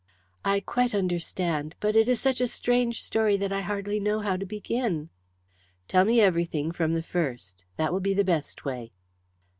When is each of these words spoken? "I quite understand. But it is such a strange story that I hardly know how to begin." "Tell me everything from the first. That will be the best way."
"I 0.43 0.61
quite 0.61 0.95
understand. 0.95 1.75
But 1.79 1.95
it 1.95 2.09
is 2.09 2.19
such 2.19 2.41
a 2.41 2.47
strange 2.47 3.03
story 3.03 3.37
that 3.37 3.53
I 3.53 3.61
hardly 3.61 3.99
know 3.99 4.19
how 4.21 4.35
to 4.35 4.47
begin." 4.47 5.11
"Tell 5.87 6.05
me 6.05 6.19
everything 6.19 6.71
from 6.71 6.95
the 6.95 7.03
first. 7.03 7.65
That 7.77 7.93
will 7.93 7.99
be 7.99 8.15
the 8.15 8.25
best 8.25 8.65
way." 8.65 8.93